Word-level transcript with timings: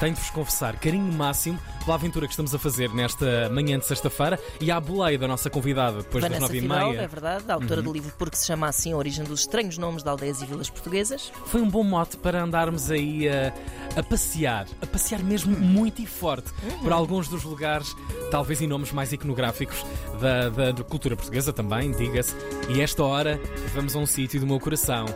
tenho 0.00 0.14
de 0.14 0.20
vos 0.20 0.30
confessar 0.30 0.76
carinho 0.76 1.12
máximo 1.12 1.58
pela 1.84 1.94
aventura 1.96 2.26
que 2.26 2.32
estamos 2.32 2.54
a 2.54 2.58
fazer 2.58 2.88
nesta 2.94 3.48
manhã 3.50 3.78
de 3.78 3.86
sexta-feira 3.86 4.38
e 4.60 4.70
à 4.70 4.78
boleia 4.80 5.18
da 5.18 5.26
nossa 5.26 5.48
convidada 5.50 5.98
depois 5.98 6.22
Vanessa 6.22 6.40
das 6.40 6.50
nove 6.50 6.58
e 6.58 6.68
meia. 6.68 7.00
é 7.02 7.06
verdade, 7.06 7.50
autora 7.50 7.80
Uhum. 7.80 7.86
do 7.86 7.92
livro 7.92 8.12
Porque 8.18 8.36
se 8.36 8.46
chama 8.46 8.68
assim, 8.68 8.92
a 8.92 8.96
origem 8.96 9.24
dos 9.24 9.40
estranhos 9.40 9.78
nomes 9.78 10.02
de 10.02 10.08
aldeias 10.08 10.40
e 10.42 10.46
vilas 10.46 10.68
portuguesas. 10.70 11.32
Foi 11.46 11.60
um 11.60 11.68
bom 11.68 11.82
mote 11.82 12.16
para 12.16 12.42
andarmos 12.42 12.90
aí 12.90 13.28
a, 13.28 13.52
a 13.98 14.02
passear, 14.02 14.66
a 14.82 14.86
passear 14.86 15.22
mesmo 15.22 15.56
muito 15.58 16.00
e 16.02 16.06
forte 16.06 16.50
por 16.82 16.92
alguns 16.92 17.28
dos 17.28 17.42
lugares, 17.44 17.94
talvez 18.30 18.60
em 18.60 18.66
nomes 18.66 18.92
mais 18.92 19.12
iconográficos 19.12 19.84
da, 20.20 20.48
da- 20.50 20.72
da 20.72 20.84
cultura 20.84 21.16
portuguesa 21.16 21.52
também, 21.52 21.90
diga-se. 21.92 22.34
E 22.68 22.80
esta 22.80 23.02
hora 23.02 23.40
vamos 23.74 23.96
a 23.96 23.98
um 23.98 24.06
sítio 24.06 24.38
do 24.40 24.46
meu 24.46 24.60
coração. 24.60 25.06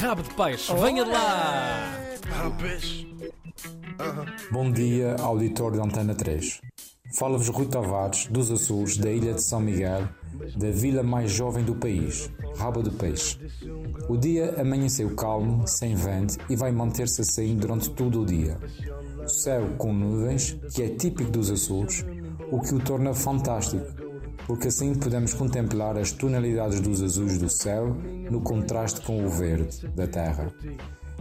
Rabo 0.00 0.22
de 0.22 0.30
peixe, 0.34 0.72
venha 0.74 1.04
de 1.04 1.10
lá! 1.10 2.07
Bom 4.50 4.72
dia, 4.72 5.16
auditório 5.20 5.76
da 5.76 5.84
Antena 5.84 6.14
3. 6.14 6.60
Fala-vos 7.18 7.48
Rui 7.48 7.66
Tavares, 7.66 8.26
dos 8.26 8.50
Açores, 8.50 8.96
da 8.96 9.10
ilha 9.10 9.34
de 9.34 9.42
São 9.42 9.60
Miguel, 9.60 10.08
da 10.56 10.70
vila 10.70 11.02
mais 11.02 11.30
jovem 11.30 11.62
do 11.62 11.74
país, 11.74 12.30
Rabo 12.56 12.82
de 12.82 12.90
Peixe. 12.90 13.38
O 14.08 14.16
dia 14.16 14.60
amanheceu 14.60 15.14
calmo, 15.14 15.66
sem 15.66 15.94
vento 15.94 16.38
e 16.48 16.56
vai 16.56 16.72
manter-se 16.72 17.20
assim 17.20 17.54
durante 17.56 17.90
todo 17.90 18.22
o 18.22 18.26
dia. 18.26 18.56
O 19.22 19.28
céu 19.28 19.74
com 19.76 19.92
nuvens, 19.92 20.56
que 20.74 20.82
é 20.82 20.88
típico 20.88 21.30
dos 21.30 21.50
Açores, 21.50 22.04
o 22.50 22.60
que 22.60 22.74
o 22.74 22.78
torna 22.78 23.12
fantástico, 23.12 23.84
porque 24.46 24.68
assim 24.68 24.94
podemos 24.94 25.34
contemplar 25.34 25.98
as 25.98 26.12
tonalidades 26.12 26.80
dos 26.80 27.02
azuis 27.02 27.36
do 27.36 27.50
céu 27.50 27.94
no 28.30 28.40
contraste 28.40 29.02
com 29.02 29.22
o 29.22 29.28
verde 29.28 29.86
da 29.88 30.06
terra. 30.06 30.50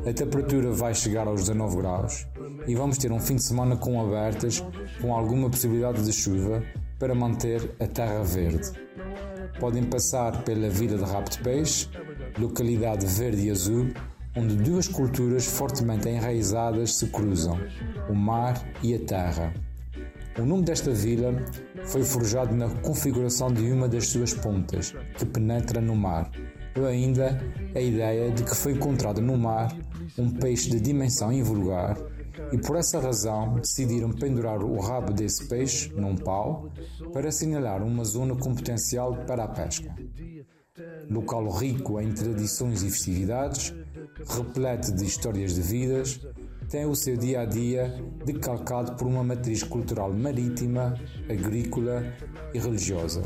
A 0.00 0.12
temperatura 0.12 0.70
vai 0.70 0.94
chegar 0.94 1.26
aos 1.26 1.40
19 1.42 1.76
graus 1.76 2.26
e 2.66 2.74
vamos 2.74 2.98
ter 2.98 3.10
um 3.10 3.20
fim 3.20 3.36
de 3.36 3.42
semana 3.42 3.76
com 3.76 4.00
abertas, 4.00 4.62
com 5.00 5.14
alguma 5.14 5.48
possibilidade 5.48 6.04
de 6.04 6.12
chuva 6.12 6.62
para 6.98 7.14
manter 7.14 7.74
a 7.80 7.86
terra 7.86 8.22
verde. 8.22 8.70
Podem 9.58 9.84
passar 9.84 10.42
pela 10.42 10.68
Vila 10.68 10.98
de 10.98 11.04
Rabo 11.04 11.30
de 11.30 11.38
Peixe, 11.38 11.88
localidade 12.38 13.06
verde 13.06 13.46
e 13.46 13.50
azul, 13.50 13.88
onde 14.36 14.56
duas 14.56 14.88
culturas 14.88 15.46
fortemente 15.46 16.08
enraizadas 16.08 16.96
se 16.96 17.06
cruzam, 17.06 17.58
o 18.08 18.14
mar 18.14 18.62
e 18.82 18.94
a 18.94 18.98
terra. 18.98 19.54
O 20.36 20.44
nome 20.44 20.64
desta 20.64 20.90
vila 20.90 21.32
foi 21.84 22.02
forjado 22.02 22.54
na 22.54 22.68
configuração 22.68 23.52
de 23.52 23.70
uma 23.70 23.88
das 23.88 24.08
suas 24.08 24.34
pontas, 24.34 24.92
que 25.16 25.24
penetra 25.24 25.80
no 25.80 25.94
mar, 25.94 26.28
ou 26.76 26.86
ainda 26.86 27.40
a 27.74 27.80
ideia 27.80 28.30
de 28.30 28.44
que 28.44 28.54
foi 28.54 28.72
encontrado 28.72 29.20
no 29.20 29.36
mar 29.36 29.76
um 30.18 30.30
peixe 30.30 30.70
de 30.70 30.80
dimensão 30.80 31.32
invulgar 31.32 31.96
e 32.52 32.58
por 32.58 32.76
essa 32.76 33.00
razão 33.00 33.54
decidiram 33.54 34.10
pendurar 34.10 34.62
o 34.62 34.78
rabo 34.78 35.12
desse 35.12 35.46
peixe 35.48 35.92
num 35.94 36.16
pau 36.16 36.70
para 37.12 37.28
assinalar 37.28 37.82
uma 37.82 38.04
zona 38.04 38.34
com 38.36 38.54
potencial 38.54 39.16
para 39.26 39.44
a 39.44 39.48
pesca. 39.48 39.94
Local 41.08 41.48
rico 41.50 42.00
em 42.00 42.12
tradições 42.12 42.82
e 42.82 42.90
festividades, 42.90 43.74
repleto 44.28 44.92
de 44.92 45.04
histórias 45.04 45.54
de 45.54 45.62
vidas, 45.62 46.20
tem 46.68 46.86
o 46.86 46.94
seu 46.94 47.16
dia 47.16 47.40
a 47.40 47.44
dia 47.44 47.94
decalcado 48.24 48.96
por 48.96 49.06
uma 49.06 49.22
matriz 49.22 49.62
cultural 49.62 50.12
marítima, 50.12 50.94
agrícola 51.28 52.04
e 52.52 52.58
religiosa. 52.58 53.22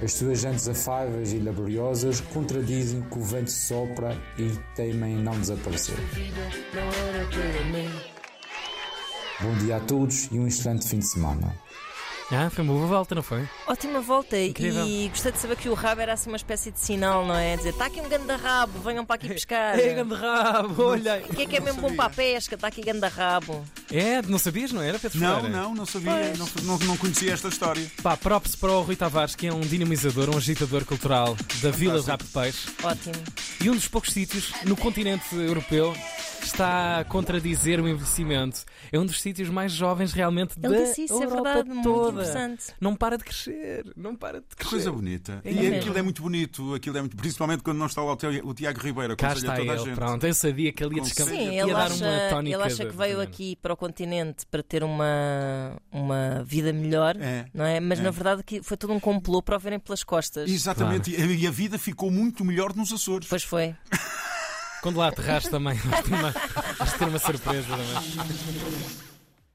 As 0.00 0.12
suas 0.12 0.38
gentes 0.38 0.68
afáveis 0.68 1.32
e 1.32 1.38
laboriosas 1.38 2.20
contradizem 2.20 3.02
que 3.02 3.18
o 3.18 3.22
vento 3.22 3.50
sopra 3.50 4.16
e 4.38 4.48
temem 4.76 5.14
em 5.14 5.22
não 5.22 5.38
desaparecer. 5.40 5.96
Bom 9.40 9.54
dia 9.58 9.76
a 9.76 9.80
todos 9.80 10.28
e 10.30 10.38
um 10.38 10.46
excelente 10.46 10.88
fim 10.88 11.00
de 11.00 11.08
semana. 11.08 11.52
Ah, 12.30 12.50
foi 12.50 12.62
uma 12.62 12.74
boa 12.74 12.86
volta, 12.86 13.14
não 13.14 13.22
foi? 13.22 13.48
Ótima 13.66 14.02
volta 14.02 14.38
Incrível. 14.38 14.86
e 14.86 15.08
gostei 15.08 15.32
de 15.32 15.38
saber 15.38 15.56
que 15.56 15.68
o 15.70 15.72
rabo 15.74 16.02
era 16.02 16.12
assim 16.12 16.28
uma 16.28 16.36
espécie 16.36 16.70
de 16.70 16.78
sinal, 16.78 17.24
não 17.24 17.34
é? 17.34 17.56
Dizer, 17.56 17.70
está 17.70 17.86
aqui 17.86 18.02
um 18.02 18.08
grande 18.08 18.30
rabo, 18.34 18.78
venham 18.80 19.04
para 19.04 19.16
aqui 19.16 19.28
pescar. 19.28 19.78
É, 19.80 19.94
grande 19.94 20.14
rabo, 20.14 20.82
olha! 20.82 21.24
O 21.30 21.34
que 21.34 21.42
é 21.42 21.46
que 21.46 21.56
é 21.56 21.60
mesmo 21.60 21.80
bom 21.80 21.94
para 21.96 22.04
a 22.04 22.10
pesca? 22.10 22.54
Está 22.54 22.68
aqui 22.68 22.82
grande 22.82 23.06
rabo. 23.06 23.64
É, 23.90 24.20
não 24.22 24.38
sabias, 24.38 24.72
não 24.72 24.82
era, 24.82 24.98
Pedro 24.98 25.18
Não, 25.20 25.36
Ferreira? 25.36 25.56
não, 25.62 25.74
não 25.74 25.86
sabia, 25.86 26.32
não, 26.36 26.48
não, 26.64 26.78
não 26.80 26.96
conhecia 26.98 27.32
esta 27.32 27.48
história. 27.48 27.90
Pá, 28.02 28.14
props 28.14 28.54
para 28.54 28.72
o 28.72 28.82
Rui 28.82 28.94
Tavares, 28.96 29.34
que 29.34 29.46
é 29.46 29.52
um 29.52 29.60
dinamizador, 29.60 30.28
um 30.28 30.36
agitador 30.36 30.84
cultural 30.84 31.34
da 31.62 31.70
Vila 31.70 31.98
de 31.98 32.06
Rabo 32.06 32.24
de 32.24 32.30
Peixe 32.30 32.68
Ótimo. 32.82 33.14
e 33.62 33.70
um 33.70 33.74
dos 33.74 33.88
poucos 33.88 34.12
sítios 34.12 34.52
no 34.66 34.76
continente 34.76 35.34
europeu 35.34 35.96
está 36.44 37.00
a 37.00 37.04
contradizer 37.04 37.80
o 37.80 37.88
envelhecimento. 37.88 38.64
É 38.90 38.98
um 38.98 39.04
dos 39.06 39.20
sítios 39.20 39.48
mais 39.48 39.72
jovens 39.72 40.12
realmente 40.12 40.58
da 40.58 40.68
Ele 40.68 40.84
disse 40.84 41.04
isso, 41.04 41.14
é 41.20 41.24
Europa 41.24 41.42
verdade, 41.44 41.68
muito 41.70 41.82
toda. 41.82 42.10
interessante. 42.22 42.64
Não 42.80 42.94
para 42.96 43.16
de 43.18 43.24
crescer, 43.24 43.84
não 43.96 44.14
para 44.16 44.40
de 44.40 44.46
Que 44.48 44.56
crescer. 44.56 44.70
coisa 44.70 44.92
bonita. 44.92 45.40
É 45.44 45.50
e 45.50 45.54
mesmo. 45.54 45.76
aquilo 45.76 45.98
é 45.98 46.02
muito 46.02 46.22
bonito, 46.22 46.74
aquilo 46.74 46.96
é 46.98 47.00
muito, 47.00 47.16
principalmente 47.16 47.62
quando 47.62 47.78
não 47.78 47.86
está 47.86 48.02
lá 48.02 48.12
o 48.12 48.16
Tiago, 48.16 48.48
o 48.48 48.54
Tiago 48.54 48.80
Ribeiro, 48.80 49.16
Cá 49.16 49.28
aconselho 49.28 49.50
a 49.50 49.54
está 49.54 49.62
toda 49.62 49.72
a 49.72 49.74
ele, 49.76 49.84
gente. 49.84 49.94
pronto. 49.94 50.26
Eu 50.26 50.34
sabia 50.34 50.72
que 50.72 50.84
ele 50.84 50.96
ia, 50.96 51.04
certeza. 51.04 51.30
Sim, 51.30 51.50
ia 51.52 51.62
ele 51.62 51.72
dar 51.72 51.86
acha, 51.86 52.04
uma 52.04 52.28
tónica. 52.30 52.56
ele 52.56 52.62
acha 52.64 52.84
de- 52.84 52.90
que 52.90 52.96
veio 52.96 53.16
de- 53.16 53.22
aqui 53.22 53.56
para 53.56 53.72
o 53.72 53.76
continente 53.76 54.46
para 54.50 54.62
ter 54.62 54.82
uma, 54.84 55.76
uma 55.92 56.42
vida 56.44 56.72
melhor, 56.72 57.16
É, 57.20 57.46
não 57.52 57.64
é? 57.64 57.80
Mas 57.80 57.98
é. 57.98 58.02
na 58.02 58.10
verdade 58.10 58.42
que 58.42 58.62
foi 58.62 58.76
todo 58.76 58.92
um 58.92 59.00
complô 59.00 59.42
para 59.42 59.56
o 59.56 59.58
verem 59.58 59.78
pelas 59.78 60.02
costas. 60.02 60.50
Exatamente, 60.50 61.10
e 61.10 61.46
a 61.46 61.50
vida 61.50 61.78
ficou 61.78 62.10
muito 62.10 62.44
melhor 62.44 62.74
nos 62.74 62.92
Açores. 62.92 63.28
Pois 63.28 63.42
foi. 63.42 63.74
Quando 64.82 64.96
lá 64.98 65.08
aterraste 65.08 65.50
também, 65.50 65.76
vais 65.76 66.04
ter 66.04 66.14
uma, 66.14 66.30
vais 66.78 66.92
ter 66.92 67.08
uma 67.08 67.18
surpresa 67.18 67.66
também. 67.68 69.07